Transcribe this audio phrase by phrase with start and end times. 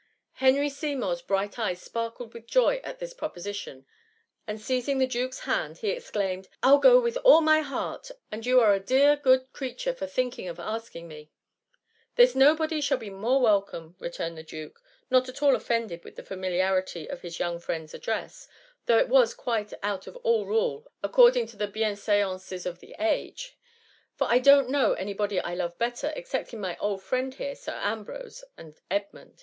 [0.31, 3.85] Henry Seymours bright eyes sparkled with joy at this proposition,
[4.47, 8.59] and seizing the duke^s hand, he excliumed,— rU go with all my heart— and you
[8.59, 11.29] are it dear good creature for thinking of asking me !^^
[12.15, 17.07] There's nobody shall be more welcome,^ returned the duke, not at all offended with the familiarity
[17.07, 18.47] of his young friend^s address,
[18.87, 23.55] though it was quite out of all rule according to the biinseancei of the age;
[23.85, 27.53] *' for I don't know any body I love better, excepting my old friend here.
[27.53, 29.39] Sir Ambrose, and Edmund.